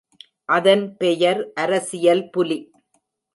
அதன் 0.49 0.95
பெயர் 0.97 1.41
அரசியல் 1.55 2.25
புலி. 2.29 2.59